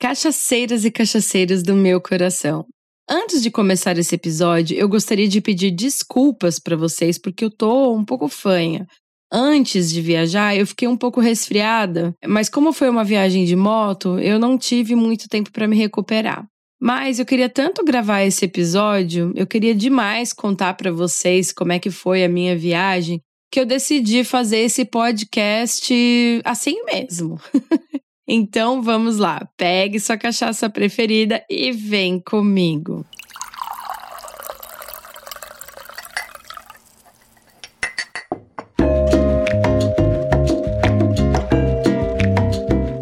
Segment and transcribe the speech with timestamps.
[0.00, 2.64] Cachaceiras e cachaceiros do meu coração.
[3.06, 7.94] Antes de começar esse episódio, eu gostaria de pedir desculpas para vocês porque eu tô
[7.94, 8.86] um pouco fanha.
[9.30, 14.18] Antes de viajar, eu fiquei um pouco resfriada, mas como foi uma viagem de moto,
[14.18, 16.46] eu não tive muito tempo para me recuperar.
[16.80, 21.78] Mas eu queria tanto gravar esse episódio, eu queria demais contar para vocês como é
[21.78, 23.20] que foi a minha viagem,
[23.52, 25.92] que eu decidi fazer esse podcast
[26.42, 27.38] assim mesmo.
[28.32, 33.04] então vamos lá, pegue sua cachaça preferida e vem comigo.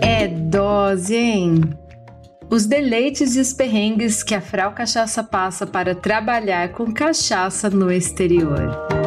[0.00, 1.60] É dose, hein?
[2.48, 7.92] Os deleites e os perrengues que a Frau Cachaça passa para trabalhar com cachaça no
[7.92, 8.97] exterior.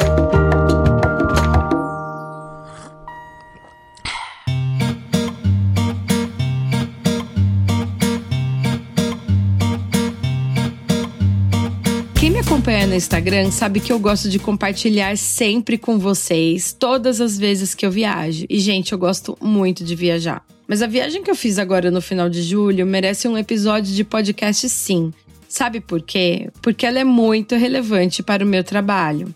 [13.01, 17.89] Instagram sabe que eu gosto de compartilhar sempre com vocês, todas as vezes que eu
[17.89, 18.45] viajo.
[18.47, 20.45] E, gente, eu gosto muito de viajar.
[20.67, 24.03] Mas a viagem que eu fiz agora no final de julho merece um episódio de
[24.03, 25.11] podcast sim.
[25.49, 26.51] Sabe por quê?
[26.61, 29.33] Porque ela é muito relevante para o meu trabalho.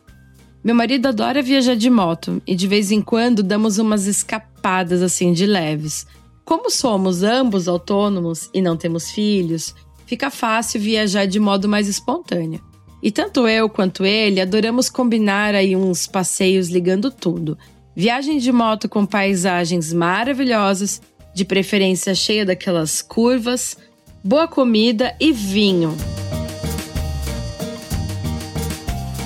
[0.63, 5.33] Meu marido adora viajar de moto e de vez em quando damos umas escapadas assim
[5.33, 6.05] de leves.
[6.45, 9.73] Como somos ambos autônomos e não temos filhos,
[10.05, 12.61] fica fácil viajar de modo mais espontâneo.
[13.05, 17.55] E tanto eu quanto ele adoramos combinar aí uns passeios ligando tudo.
[17.95, 20.99] Viagem de moto com paisagens maravilhosas
[21.31, 23.77] de preferência cheia daquelas curvas,
[24.23, 25.95] boa comida e vinho.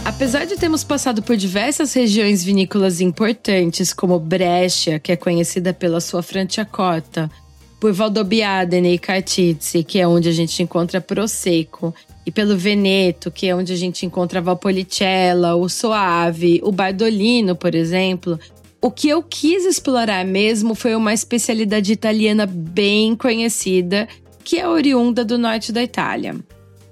[0.03, 6.01] Apesar de termos passado por diversas regiões vinícolas importantes, como Brescia, que é conhecida pela
[6.01, 7.31] sua Franciacorta,
[7.79, 13.47] por Valdobbiadene e Cartizzi, que é onde a gente encontra Prosecco, e pelo Veneto, que
[13.47, 18.39] é onde a gente encontra Valpolicella, o Soave, o Bardolino, por exemplo,
[18.81, 24.07] o que eu quis explorar mesmo foi uma especialidade italiana bem conhecida,
[24.43, 26.35] que é oriunda do norte da Itália.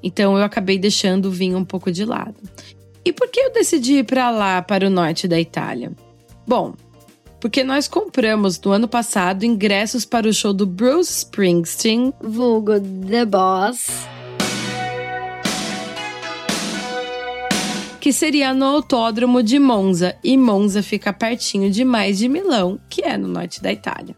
[0.03, 2.35] Então eu acabei deixando o vinho um pouco de lado.
[3.05, 5.91] E por que eu decidi ir para lá, para o norte da Itália?
[6.45, 6.73] Bom,
[7.39, 13.25] porque nós compramos no ano passado ingressos para o show do Bruce Springsteen, vulgo The
[13.25, 13.87] Boss,
[17.99, 23.17] que seria no Autódromo de Monza, e Monza fica pertinho demais de Milão, que é
[23.17, 24.15] no norte da Itália.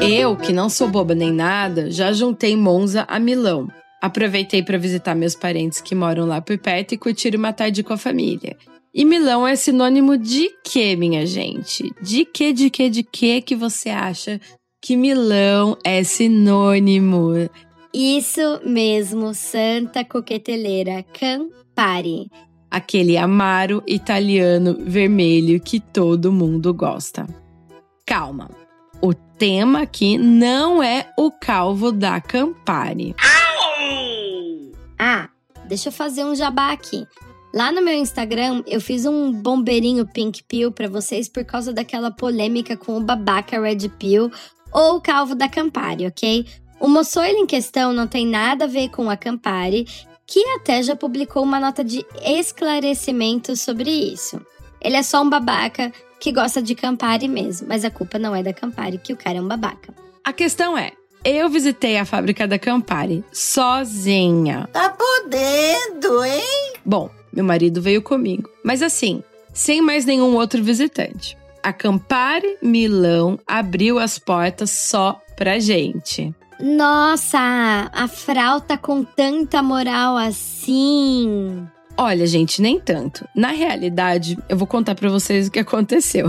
[0.00, 3.68] Eu, que não sou boba nem nada, já juntei Monza a Milão.
[4.02, 7.94] Aproveitei para visitar meus parentes que moram lá por perto e curtir uma tarde com
[7.94, 8.56] a família.
[8.92, 11.90] E Milão é sinônimo de quê, minha gente?
[12.02, 14.40] De que, de que, de que que você acha
[14.80, 17.48] que Milão é sinônimo?
[17.94, 22.28] Isso mesmo, Santa Coqueteleira Campari.
[22.68, 27.24] Aquele amaro italiano vermelho que todo mundo gosta.
[28.04, 28.50] Calma,
[29.00, 33.14] o tema aqui não é o calvo da Campari.
[34.98, 35.28] Ah,
[35.68, 37.06] deixa eu fazer um jabá aqui.
[37.54, 42.10] Lá no meu Instagram, eu fiz um bombeirinho Pink Pill para vocês por causa daquela
[42.10, 44.32] polêmica com o babaca Red Pill
[44.72, 46.44] ou o calvo da Campari, ok?
[46.84, 49.86] O moçoilo em questão não tem nada a ver com a Campari,
[50.26, 54.38] que até já publicou uma nota de esclarecimento sobre isso.
[54.82, 55.90] Ele é só um babaca
[56.20, 59.38] que gosta de Campari mesmo, mas a culpa não é da Campari, que o cara
[59.38, 59.94] é um babaca.
[60.22, 60.92] A questão é,
[61.24, 64.68] eu visitei a fábrica da Campari sozinha.
[64.70, 66.74] Tá podendo, hein?
[66.84, 69.24] Bom, meu marido veio comigo, mas assim,
[69.54, 71.34] sem mais nenhum outro visitante.
[71.62, 76.34] A Campari Milão abriu as portas só pra gente.
[76.64, 81.62] Nossa, a Frau tá com tanta moral assim.
[81.94, 83.28] Olha, gente, nem tanto.
[83.36, 86.26] Na realidade, eu vou contar para vocês o que aconteceu.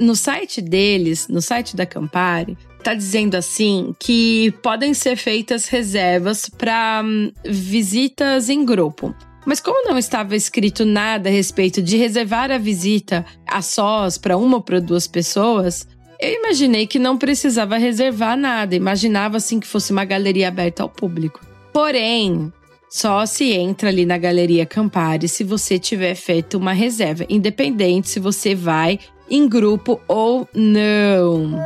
[0.00, 6.48] No site deles, no site da Campari, tá dizendo assim que podem ser feitas reservas
[6.48, 9.14] para hum, visitas em grupo.
[9.44, 14.38] Mas como não estava escrito nada a respeito de reservar a visita a sós para
[14.38, 15.86] uma ou para duas pessoas,
[16.20, 20.88] eu imaginei que não precisava reservar nada, imaginava assim que fosse uma galeria aberta ao
[20.88, 21.40] público.
[21.72, 22.52] Porém,
[22.90, 28.18] só se entra ali na Galeria Campari se você tiver feito uma reserva, independente se
[28.18, 28.98] você vai
[29.30, 31.62] em grupo ou não.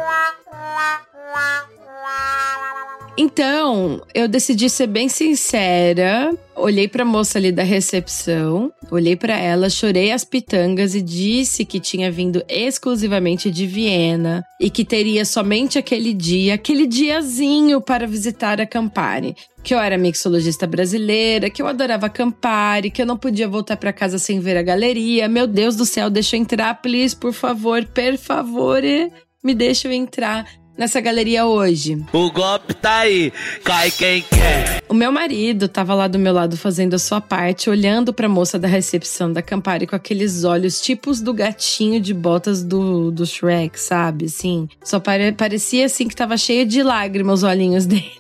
[3.17, 6.32] Então, eu decidi ser bem sincera.
[6.56, 11.64] Olhei para a moça ali da recepção, olhei para ela, chorei as pitangas e disse
[11.64, 18.06] que tinha vindo exclusivamente de Viena e que teria somente aquele dia, aquele diazinho para
[18.06, 19.35] visitar a Campari.
[19.62, 23.93] Que eu era mixologista brasileira, que eu adorava Campari, que eu não podia voltar para
[23.93, 25.29] casa sem ver a galeria.
[25.29, 29.11] Meu Deus do céu, deixa eu entrar, please, por favor, per favore,
[29.43, 32.03] me deixa eu entrar nessa galeria hoje.
[32.13, 33.33] O golpe tá aí,
[33.63, 34.83] cai quem quer.
[34.89, 38.59] O meu marido tava lá do meu lado fazendo a sua parte, olhando pra moça
[38.59, 43.79] da recepção da Campari com aqueles olhos tipos do gatinho de botas do, do Shrek,
[43.79, 44.27] sabe?
[44.27, 48.13] Assim, só pare, parecia assim que tava cheio de lágrimas os olhinhos dele.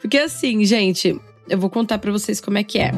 [0.00, 2.92] Porque assim, gente, eu vou contar para vocês como é que é.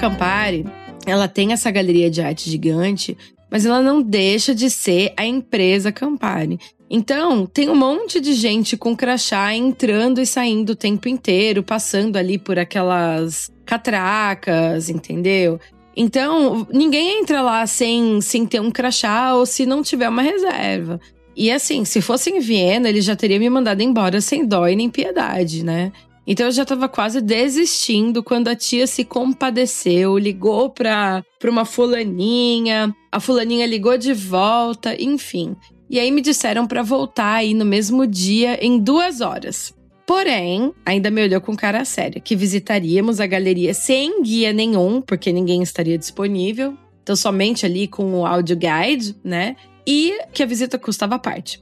[0.00, 0.64] Campari,
[1.04, 3.14] ela tem essa galeria de arte gigante,
[3.50, 6.58] mas ela não deixa de ser a empresa Campari.
[6.88, 12.16] Então, tem um monte de gente com crachá entrando e saindo o tempo inteiro, passando
[12.16, 15.60] ali por aquelas catracas, entendeu?
[15.94, 20.98] Então, ninguém entra lá sem, sem ter um crachá ou se não tiver uma reserva.
[21.36, 24.74] E assim, se fosse em Viena, ele já teria me mandado embora sem dó e
[24.74, 25.92] nem piedade, né?
[26.26, 31.64] Então eu já tava quase desistindo quando a tia se compadeceu, ligou pra, pra uma
[31.64, 35.56] fulaninha, a fulaninha ligou de volta, enfim.
[35.88, 39.74] E aí me disseram para voltar aí no mesmo dia em duas horas.
[40.06, 45.32] Porém, ainda me olhou com cara séria, que visitaríamos a galeria sem guia nenhum, porque
[45.32, 46.76] ninguém estaria disponível.
[47.02, 49.56] Então, somente ali com o audio guide, né?
[49.86, 51.58] E que a visita custava parte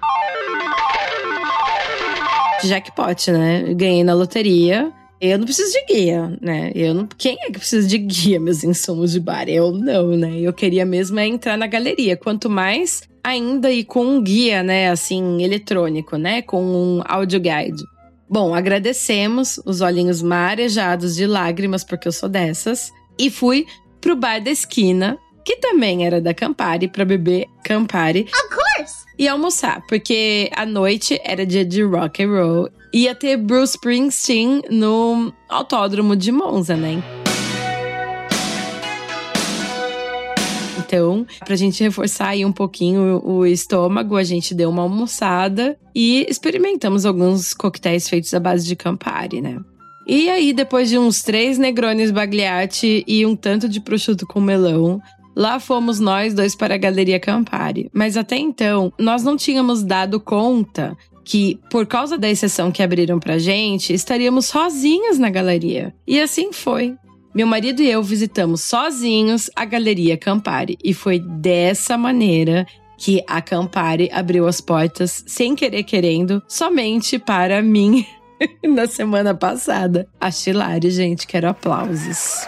[2.66, 3.74] jackpot, né?
[3.74, 4.92] Ganhei na loteria.
[5.20, 6.70] Eu não preciso de guia, né?
[6.74, 9.48] Eu não, quem é que precisa de guia, meus insumos de bar?
[9.48, 10.38] Eu não, né?
[10.40, 12.16] Eu queria mesmo é entrar na galeria.
[12.16, 14.90] Quanto mais ainda e com um guia, né?
[14.90, 16.42] Assim, eletrônico, né?
[16.42, 17.82] Com um audio guide.
[18.30, 22.92] Bom, agradecemos os olhinhos marejados de lágrimas, porque eu sou dessas.
[23.18, 23.66] E fui
[24.00, 25.18] pro bar da esquina,
[25.48, 28.26] que também era da Campari, para beber Campari.
[28.30, 29.08] Of course!
[29.18, 32.68] e almoçar, porque a noite era dia de rock and roll.
[32.92, 37.02] Ia ter Bruce Springsteen no autódromo de Monza, né?
[40.78, 46.26] Então, pra gente reforçar aí um pouquinho o estômago, a gente deu uma almoçada e
[46.28, 49.58] experimentamos alguns coquetéis feitos à base de Campari, né?
[50.06, 55.02] E aí, depois de uns três Negrones Bagliati e um tanto de prosciutto com melão,
[55.38, 57.88] Lá fomos nós dois para a Galeria Campari.
[57.94, 63.20] Mas até então, nós não tínhamos dado conta que, por causa da exceção que abriram
[63.20, 65.94] pra gente, estaríamos sozinhos na galeria.
[66.04, 66.96] E assim foi.
[67.32, 70.76] Meu marido e eu visitamos sozinhos a Galeria Campari.
[70.82, 77.62] E foi dessa maneira que a Campari abriu as portas, sem querer querendo, somente para
[77.62, 78.04] mim
[78.66, 80.08] na semana passada.
[80.20, 82.44] A Chilari, gente, quero aplausos.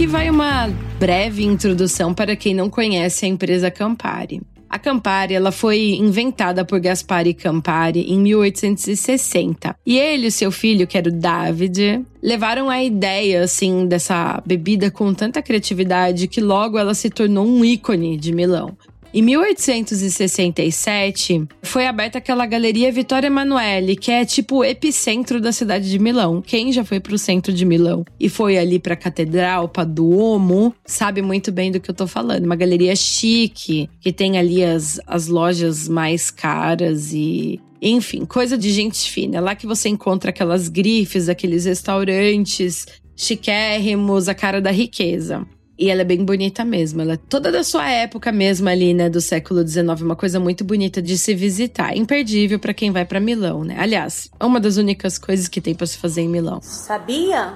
[0.00, 0.66] Aqui vai uma
[0.98, 4.40] breve introdução para quem não conhece a empresa Campari.
[4.66, 9.76] A Campari ela foi inventada por Gaspari Campari em 1860.
[9.84, 14.90] E ele e seu filho, que era o David, levaram a ideia assim dessa bebida
[14.90, 18.74] com tanta criatividade que logo ela se tornou um ícone de Milão.
[19.12, 25.90] Em 1867, foi aberta aquela galeria Vittorio Emanuele, que é tipo o epicentro da cidade
[25.90, 26.40] de Milão.
[26.40, 31.22] Quem já foi pro centro de Milão e foi ali pra Catedral, pra Duomo, sabe
[31.22, 32.44] muito bem do que eu tô falando.
[32.44, 38.70] Uma galeria chique, que tem ali as, as lojas mais caras e enfim, coisa de
[38.70, 39.38] gente fina.
[39.38, 42.86] É lá que você encontra aquelas grifes, aqueles restaurantes
[43.16, 45.44] chiquérrimos, a cara da riqueza.
[45.80, 47.00] E ela é bem bonita mesmo.
[47.00, 49.08] Ela é toda da sua época mesmo ali, né?
[49.08, 50.02] Do século XIX.
[50.02, 51.96] Uma coisa muito bonita de se visitar.
[51.96, 53.76] Imperdível para quem vai para Milão, né?
[53.78, 56.60] Aliás, é uma das únicas coisas que tem para se fazer em Milão.
[56.60, 57.54] Sabia?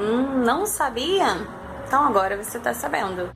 [0.00, 1.36] Hum, não sabia?
[1.86, 3.30] Então agora você tá sabendo.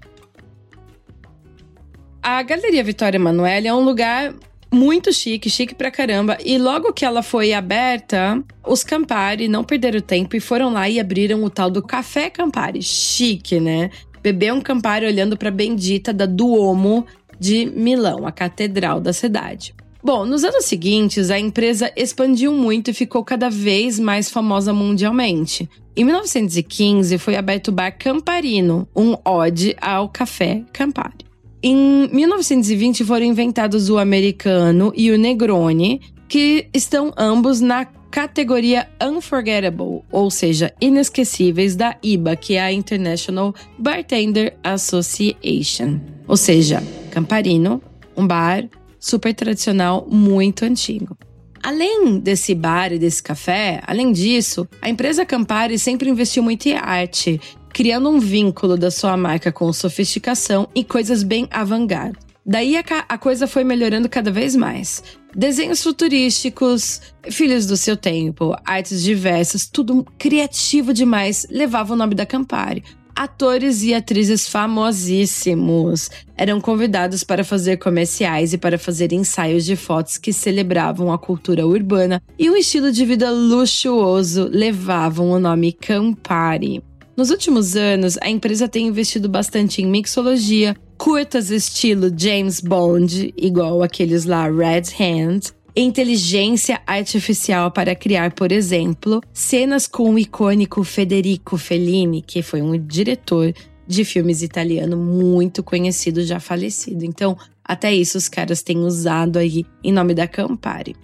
[2.23, 4.33] A Galeria Vitória Emanuele é um lugar
[4.73, 6.39] muito chique, chique pra caramba.
[6.43, 10.99] E logo que ela foi aberta, os Campari não perderam tempo e foram lá e
[10.99, 12.81] abriram o tal do Café Campari.
[12.81, 13.91] Chique, né?
[14.25, 17.05] Beber um Campari olhando para a bendita da Duomo
[17.39, 19.75] de Milão, a catedral da cidade.
[20.03, 25.69] Bom, nos anos seguintes, a empresa expandiu muito e ficou cada vez mais famosa mundialmente.
[25.95, 31.25] Em 1915, foi aberto o Bar Camparino, um ode ao café Campari.
[31.63, 40.05] Em 1920 foram inventados o americano e o Negroni, que estão ambos na categoria Unforgettable,
[40.09, 45.99] ou seja, inesquecíveis da IBA, que é a International Bartender Association.
[46.29, 46.81] Ou seja,
[47.11, 47.83] Camparino,
[48.17, 48.69] um bar
[49.01, 51.19] super tradicional, muito antigo.
[51.61, 56.77] Além desse bar e desse café, além disso, a empresa Campari sempre investiu muito em
[56.77, 57.41] arte,
[57.71, 62.24] criando um vínculo da sua marca com sofisticação e coisas bem avant-garde.
[62.47, 65.03] Daí a, a, coisa foi melhorando cada vez mais.
[65.35, 72.27] Desenhos futurísticos, filhos do seu tempo, artes diversas, tudo criativo demais levava o nome da
[72.27, 72.85] Campari.
[73.17, 80.19] Atores e atrizes famosíssimos eram convidados para fazer comerciais e para fazer ensaios de fotos
[80.19, 86.83] que celebravam a cultura urbana e um estilo de vida luxuoso levavam o nome Campari.
[87.17, 93.83] Nos últimos anos, a empresa tem investido bastante em mixologia, curtas estilo James Bond, igual
[93.83, 101.57] aqueles lá Red Hand, inteligência artificial para criar, por exemplo, cenas com o icônico Federico
[101.57, 103.53] Fellini, que foi um diretor
[103.87, 107.05] de filmes italiano muito conhecido, já falecido.
[107.05, 110.95] Então, até isso os caras têm usado aí em nome da Campari.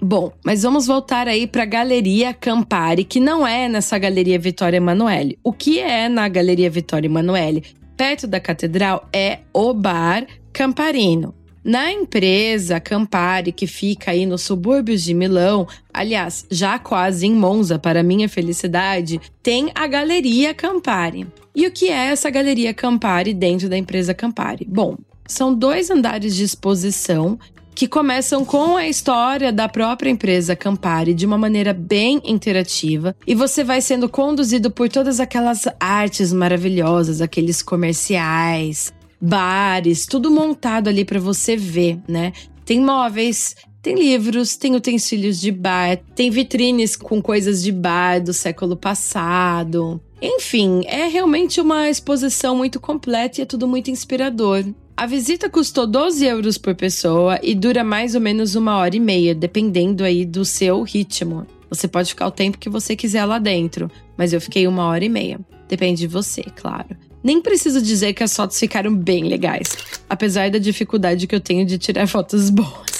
[0.00, 4.78] Bom, mas vamos voltar aí para a Galeria Campari, que não é nessa Galeria Vitória
[4.78, 5.38] Emanuele.
[5.44, 7.62] O que é na Galeria Vitória Emanuele?
[7.96, 11.34] Perto da catedral é o Bar Camparino.
[11.64, 17.78] Na empresa Campari, que fica aí nos subúrbios de Milão, aliás, já quase em Monza,
[17.78, 21.24] para minha felicidade, tem a Galeria Campari.
[21.54, 24.66] E o que é essa Galeria Campari dentro da empresa Campari?
[24.68, 27.38] Bom, são dois andares de exposição
[27.74, 33.34] que começam com a história da própria empresa Campari de uma maneira bem interativa e
[33.34, 41.04] você vai sendo conduzido por todas aquelas artes maravilhosas, aqueles comerciais, bares, tudo montado ali
[41.04, 42.32] para você ver, né?
[42.64, 48.32] Tem móveis, tem livros, tem utensílios de bar, tem vitrines com coisas de bar do
[48.32, 50.00] século passado.
[50.22, 54.64] Enfim, é realmente uma exposição muito completa e é tudo muito inspirador.
[54.96, 59.00] A visita custou 12 euros por pessoa e dura mais ou menos uma hora e
[59.00, 61.44] meia, dependendo aí do seu ritmo.
[61.68, 65.04] Você pode ficar o tempo que você quiser lá dentro, mas eu fiquei uma hora
[65.04, 65.40] e meia.
[65.68, 66.96] Depende de você, claro.
[67.24, 69.76] Nem preciso dizer que as fotos ficaram bem legais,
[70.08, 72.91] apesar da dificuldade que eu tenho de tirar fotos boas.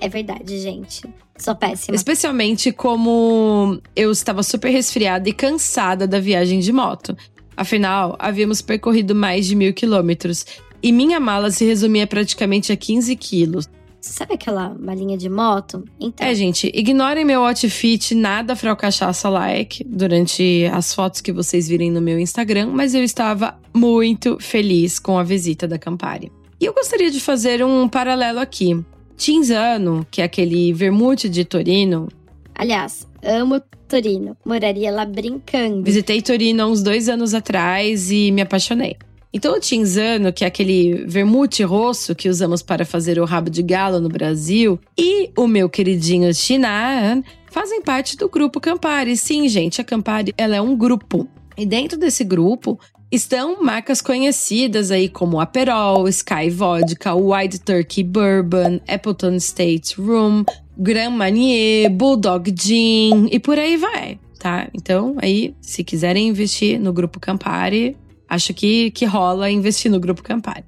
[0.00, 1.02] É verdade, gente.
[1.36, 1.94] Sou péssima.
[1.94, 7.16] Especialmente como eu estava super resfriada e cansada da viagem de moto.
[7.56, 10.46] Afinal, havíamos percorrido mais de mil quilômetros
[10.82, 13.68] e minha mala se resumia praticamente a 15 quilos.
[14.00, 15.84] Sabe aquela malinha de moto?
[15.98, 16.26] Então.
[16.26, 22.00] É, gente, ignorem meu outfit nada fraucachaça like durante as fotos que vocês virem no
[22.00, 26.30] meu Instagram, mas eu estava muito feliz com a visita da Campari.
[26.60, 28.84] E eu gostaria de fazer um paralelo aqui.
[29.18, 32.08] Tinzano, que é aquele vermute de Torino.
[32.54, 34.36] Aliás, amo Torino.
[34.46, 35.82] Moraria lá brincando.
[35.82, 38.96] Visitei Torino há uns dois anos atrás e me apaixonei.
[39.34, 43.62] Então, o Tinzano, que é aquele vermute rosso que usamos para fazer o rabo de
[43.62, 49.16] galo no Brasil, e o meu queridinho Chinan fazem parte do grupo Campari.
[49.16, 51.28] Sim, gente, a Campari ela é um grupo.
[51.56, 52.78] E dentro desse grupo
[53.10, 60.44] estão marcas conhecidas aí como Aperol, Sky Vodka, White Turkey Bourbon, Appleton State Room,
[60.76, 64.68] Grand Marnier, Bulldog Gin e por aí vai, tá?
[64.74, 67.96] Então, aí, se quiserem investir no grupo Campari,
[68.28, 70.64] acho que, que rola investir no Grupo Campari.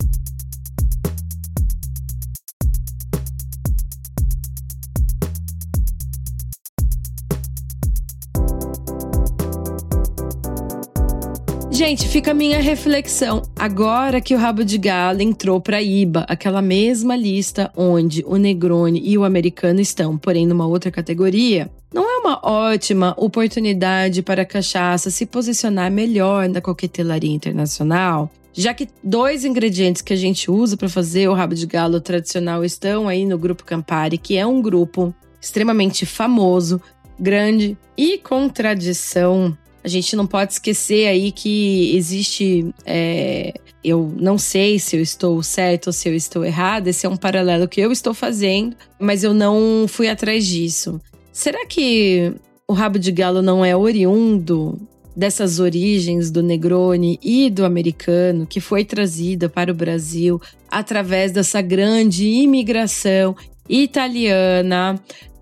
[11.80, 13.40] Gente, fica a minha reflexão.
[13.56, 19.00] Agora que o rabo de galo entrou para IBA, aquela mesma lista onde o Negroni
[19.02, 24.44] e o americano estão, porém numa outra categoria, não é uma ótima oportunidade para a
[24.44, 28.30] cachaça se posicionar melhor na coquetelaria internacional?
[28.52, 32.62] Já que dois ingredientes que a gente usa para fazer o rabo de galo tradicional
[32.62, 36.78] estão aí no grupo Campari, que é um grupo extremamente famoso,
[37.18, 39.56] grande e com tradição.
[39.82, 42.72] A gente não pode esquecer aí que existe.
[42.84, 46.88] É, eu não sei se eu estou certo ou se eu estou errado.
[46.88, 51.00] Esse é um paralelo que eu estou fazendo, mas eu não fui atrás disso.
[51.32, 52.32] Será que
[52.68, 54.78] o rabo de galo não é oriundo
[55.16, 61.60] dessas origens do Negroni e do americano que foi trazida para o Brasil através dessa
[61.60, 63.34] grande imigração
[63.68, 65.00] italiana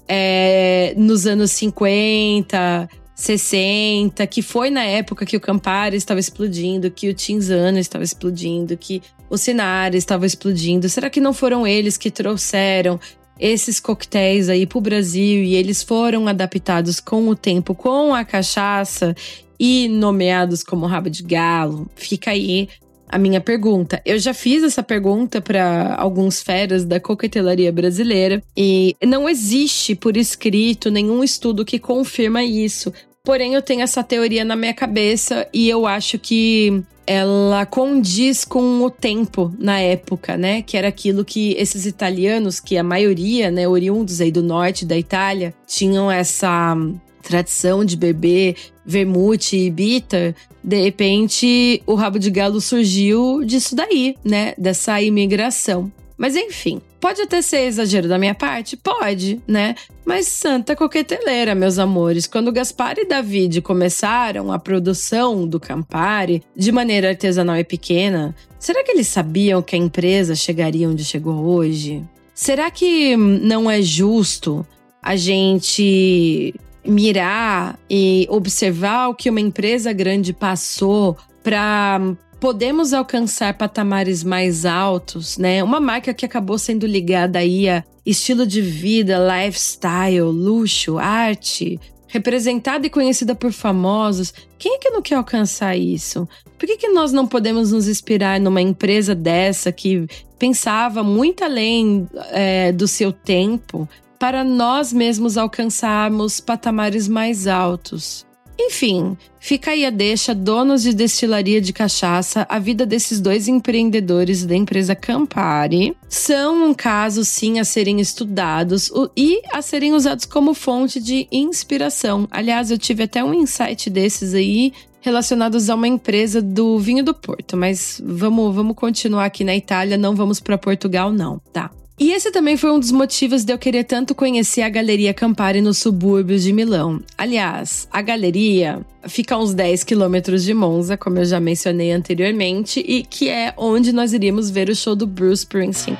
[0.09, 7.09] é, nos anos 50, 60, que foi na época que o Campari estava explodindo, que
[7.09, 10.89] o Tinzano estava explodindo, que o Sinara estava explodindo?
[10.89, 12.99] Será que não foram eles que trouxeram
[13.37, 18.25] esses coquetéis aí para o Brasil e eles foram adaptados com o tempo com a
[18.25, 19.17] cachaça
[19.59, 21.91] e nomeados como rabo de galo?
[21.97, 22.69] Fica aí
[23.09, 24.01] a minha pergunta.
[24.05, 30.17] Eu já fiz essa pergunta para alguns feras da coquetelaria brasileira e não existe por
[30.17, 32.93] escrito nenhum estudo que confirma isso.
[33.29, 38.81] Porém, eu tenho essa teoria na minha cabeça e eu acho que ela condiz com
[38.81, 40.63] o tempo na época, né?
[40.63, 44.97] Que era aquilo que esses italianos, que a maioria, né, oriundos aí do norte da
[44.97, 46.75] Itália, tinham essa
[47.23, 48.57] tradição de beber
[48.87, 54.55] vermute e bitter, de repente o rabo de galo surgiu disso daí, né?
[54.57, 55.93] Dessa imigração.
[56.17, 58.77] Mas enfim, pode até ser exagero da minha parte?
[58.77, 59.75] Pode, né?
[60.05, 62.27] Mas santa coqueteleira, meus amores.
[62.27, 68.83] Quando Gaspar e David começaram a produção do Campari de maneira artesanal e pequena, será
[68.83, 72.03] que eles sabiam que a empresa chegaria onde chegou hoje?
[72.35, 74.67] Será que não é justo
[75.03, 82.01] a gente mirar e observar o que uma empresa grande passou para
[82.41, 85.63] podemos alcançar patamares mais altos, né?
[85.63, 92.87] Uma marca que acabou sendo ligada aí a estilo de vida, lifestyle, luxo, arte, representada
[92.87, 94.33] e conhecida por famosos.
[94.59, 96.29] Quem é que não quer alcançar isso?
[96.59, 100.07] Por que, que nós não podemos nos inspirar numa empresa dessa que
[100.39, 108.28] pensava muito além é, do seu tempo para nós mesmos alcançarmos patamares mais altos?
[108.61, 114.45] Enfim, fica aí a deixa, donos de destilaria de cachaça, a vida desses dois empreendedores
[114.45, 120.55] da empresa Campari são um caso sim a serem estudados e a serem usados como
[120.55, 122.27] fonte de inspiração.
[122.31, 127.15] Aliás, eu tive até um insight desses aí relacionados a uma empresa do vinho do
[127.15, 131.71] Porto, mas vamos, vamos continuar aqui na Itália, não vamos para Portugal não, tá?
[132.01, 135.61] E esse também foi um dos motivos de eu querer tanto conhecer a Galeria Campari
[135.61, 137.03] nos subúrbios de Milão.
[137.17, 142.79] Aliás, a galeria fica a uns 10 quilômetros de Monza, como eu já mencionei anteriormente,
[142.87, 145.99] e que é onde nós iríamos ver o show do Bruce Springsteen.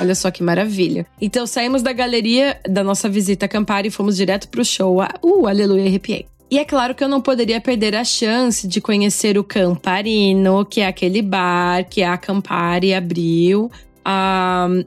[0.00, 1.06] Olha só que maravilha.
[1.20, 4.98] Então saímos da galeria da nossa visita a Campari e fomos direto pro show.
[5.22, 6.26] Uh, aleluia, arrepiei.
[6.50, 10.80] E é claro que eu não poderia perder a chance de conhecer o Camparino, que
[10.80, 13.70] é aquele bar que a Campari abriu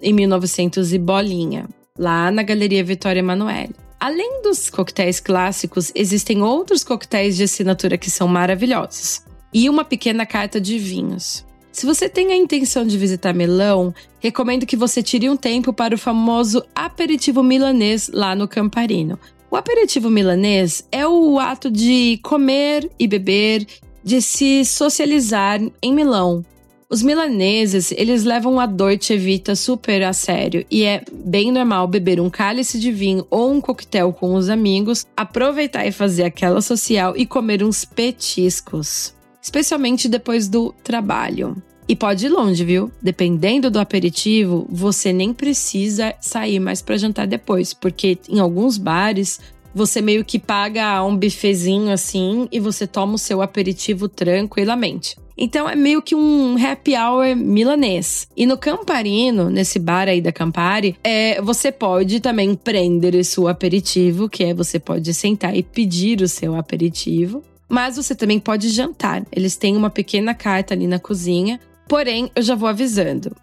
[0.02, 3.76] em 1900 e bolinha, lá na Galeria Vitória Emanuele.
[4.00, 9.21] Além dos coquetéis clássicos, existem outros coquetéis de assinatura que são maravilhosos.
[9.54, 11.45] E uma pequena carta de vinhos.
[11.71, 15.93] Se você tem a intenção de visitar Milão, recomendo que você tire um tempo para
[15.93, 19.19] o famoso aperitivo milanês lá no Camparino.
[19.52, 23.68] O aperitivo milanês é o ato de comer e beber,
[24.02, 26.46] de se socializar em Milão.
[26.90, 32.22] Os milaneses, eles levam a Dolce Vita super a sério e é bem normal beber
[32.22, 37.14] um cálice de vinho ou um coquetel com os amigos, aproveitar e fazer aquela social
[37.18, 41.62] e comer uns petiscos, especialmente depois do trabalho.
[41.91, 42.89] E pode ir longe, viu?
[43.01, 49.41] Dependendo do aperitivo, você nem precisa sair mais para jantar depois, porque em alguns bares
[49.75, 55.17] você meio que paga um bifezinho assim e você toma o seu aperitivo tranquilamente.
[55.38, 58.25] Então é meio que um happy hour milanês.
[58.38, 63.49] E no Camparino, nesse bar aí da Campari, é, você pode também prender o seu
[63.49, 67.43] aperitivo, que é você pode sentar e pedir o seu aperitivo.
[67.67, 69.25] Mas você também pode jantar.
[69.30, 73.36] Eles têm uma pequena carta ali na cozinha Porém, eu já vou avisando.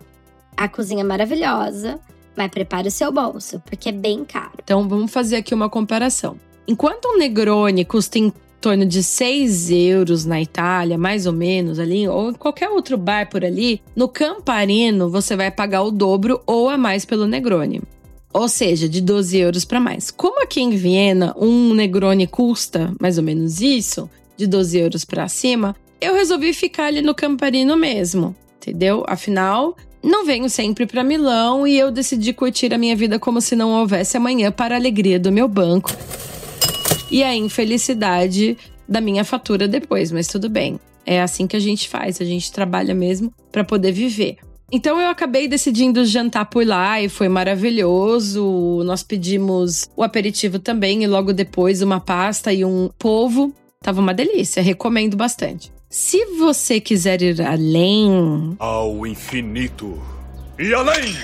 [0.57, 2.01] A cozinha é maravilhosa,
[2.37, 4.53] mas prepare o seu bolso, porque é bem caro.
[4.63, 6.37] Então, vamos fazer aqui uma comparação.
[6.67, 12.09] Enquanto um Negroni custa em torno de 6 euros na Itália, mais ou menos ali,
[12.09, 16.69] ou em qualquer outro bar por ali, no Camparino você vai pagar o dobro ou
[16.69, 17.81] a mais pelo Negroni.
[18.33, 20.11] Ou seja, de 12 euros para mais.
[20.11, 25.29] Como aqui em Viena um Negroni custa mais ou menos isso, de 12 euros para
[25.29, 29.05] cima, eu resolvi ficar ali no Camparino mesmo, entendeu?
[29.07, 33.57] Afinal, não venho sempre para Milão e eu decidi curtir a minha vida como se
[33.57, 35.91] não houvesse amanhã para a alegria do meu banco
[37.11, 38.57] e a infelicidade
[38.89, 40.79] da minha fatura depois, mas tudo bem.
[41.05, 44.37] É assim que a gente faz, a gente trabalha mesmo para poder viver.
[44.71, 48.83] Então eu acabei decidindo jantar por lá e foi maravilhoso.
[48.85, 53.53] Nós pedimos o aperitivo também e logo depois uma pasta e um polvo.
[53.81, 55.73] Tava uma delícia, recomendo bastante.
[55.91, 58.55] Se você quiser ir além.
[58.59, 59.99] Ao infinito
[60.59, 61.17] e além!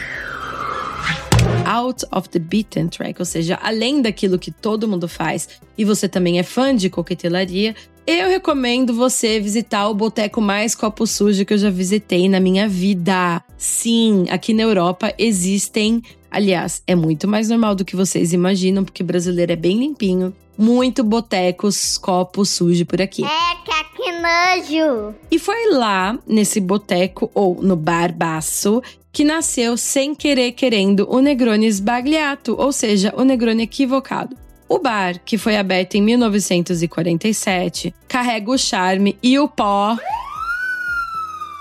[1.66, 5.48] out of the beaten track, ou seja, além daquilo que todo mundo faz
[5.78, 7.74] e você também é fã de coquetelaria,
[8.06, 12.68] eu recomendo você visitar o boteco mais copo sujo que eu já visitei na minha
[12.68, 13.42] vida.
[13.56, 16.02] Sim, aqui na Europa existem.
[16.30, 20.34] Aliás, é muito mais normal do que vocês imaginam, porque brasileiro é bem limpinho.
[20.56, 23.24] Muito botecos, copo sujo por aqui.
[23.24, 23.54] É,
[24.04, 25.14] que nojo!
[25.30, 31.66] E foi lá, nesse boteco, ou no barbaço, que nasceu sem querer querendo o Negroni
[31.68, 34.36] Sbagliato, ou seja, o Negroni equivocado.
[34.68, 39.96] O bar, que foi aberto em 1947, carrega o charme e o pó.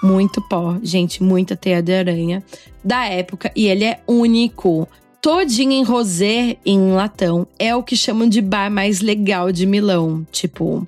[0.01, 2.43] Muito pó, gente, muita teia de aranha
[2.83, 4.87] da época e ele é único.
[5.21, 10.27] Todinho em rosé em latão é o que chamam de bar mais legal de Milão.
[10.31, 10.85] Tipo,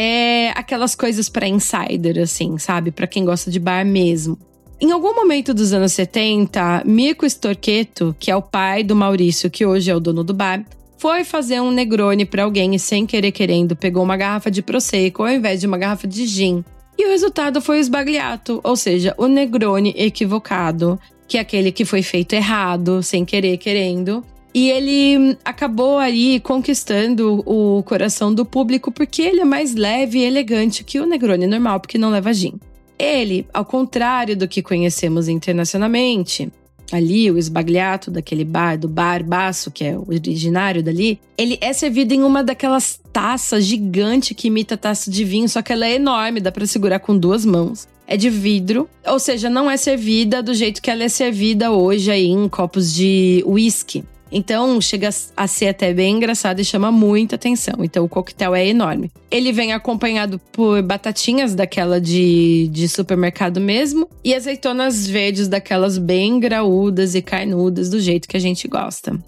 [0.00, 2.92] é aquelas coisas para insider, assim, sabe?
[2.92, 4.38] Para quem gosta de bar mesmo.
[4.80, 9.66] Em algum momento dos anos 70, Mirko Storqueto, que é o pai do Maurício, que
[9.66, 10.64] hoje é o dono do bar,
[10.98, 15.24] foi fazer um Negroni para alguém e sem querer querendo pegou uma garrafa de Prosecco
[15.24, 16.64] ao invés de uma garrafa de gin.
[16.96, 21.84] E o resultado foi o sbagliato, ou seja, o Negroni equivocado, que é aquele que
[21.84, 24.24] foi feito errado, sem querer querendo.
[24.54, 30.24] E ele acabou aí conquistando o coração do público porque ele é mais leve e
[30.24, 32.54] elegante que o Negroni normal, porque não leva gin.
[32.98, 36.50] Ele, ao contrário do que conhecemos internacionalmente,
[36.90, 41.72] ali, o esbagliato daquele bar, do bar baço, que é o originário dali, ele é
[41.72, 45.94] servido em uma daquelas taças gigante que imita taça de vinho, só que ela é
[45.94, 47.86] enorme, dá para segurar com duas mãos.
[48.06, 52.10] É de vidro, ou seja, não é servida do jeito que ela é servida hoje
[52.10, 54.02] aí em copos de whisky.
[54.30, 57.82] Então chega a ser até bem engraçado e chama muita atenção.
[57.82, 59.10] Então o coquetel é enorme.
[59.30, 66.38] Ele vem acompanhado por batatinhas daquela de, de supermercado mesmo e azeitonas verdes daquelas bem
[66.38, 69.18] graúdas e carnudas do jeito que a gente gosta.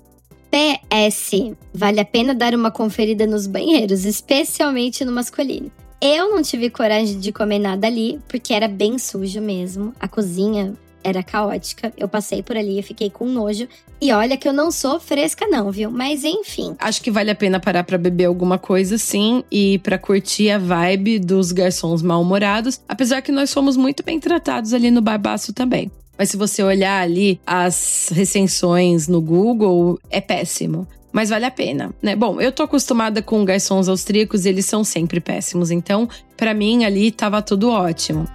[0.50, 5.70] PS, vale a pena dar uma conferida nos banheiros, especialmente no masculino.
[6.02, 9.92] Eu não tive coragem de comer nada ali, porque era bem sujo mesmo.
[10.00, 11.92] A cozinha era caótica.
[11.96, 13.68] Eu passei por ali, e fiquei com nojo.
[14.00, 15.90] E olha que eu não sou fresca não, viu?
[15.90, 16.74] Mas enfim.
[16.78, 20.58] Acho que vale a pena parar para beber alguma coisa sim e para curtir a
[20.58, 25.90] vibe dos garçons mal-humorados, apesar que nós fomos muito bem tratados ali no Barbaço também.
[26.16, 31.92] Mas se você olhar ali as recensões no Google, é péssimo mas vale a pena,
[32.00, 32.14] né?
[32.14, 37.10] Bom, eu tô acostumada com garçons austríacos, eles são sempre péssimos, então para mim ali
[37.10, 38.28] tava tudo ótimo.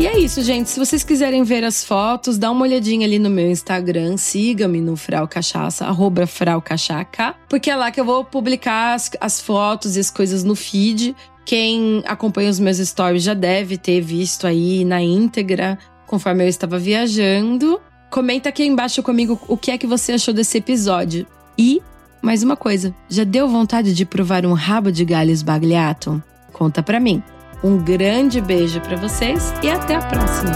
[0.00, 0.70] E é isso, gente.
[0.70, 4.16] Se vocês quiserem ver as fotos, dá uma olhadinha ali no meu Instagram.
[4.16, 9.10] Siga-me no Frau Cachaça, arroba Frau Cachaca, porque é lá que eu vou publicar as,
[9.20, 11.14] as fotos e as coisas no feed.
[11.44, 16.78] Quem acompanha os meus stories já deve ter visto aí na íntegra, conforme eu estava
[16.78, 17.78] viajando.
[18.10, 21.26] Comenta aqui embaixo comigo o que é que você achou desse episódio.
[21.58, 21.82] E,
[22.22, 26.22] mais uma coisa, já deu vontade de provar um rabo de galho esbagliato?
[26.54, 27.22] Conta pra mim.
[27.62, 30.52] Um grande beijo para vocês e até a próxima.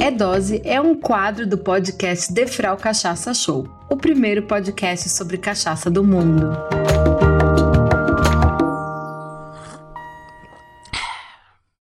[0.00, 5.90] É Dose é um quadro do podcast Defrau Cachaça Show, o primeiro podcast sobre cachaça
[5.90, 6.48] do mundo.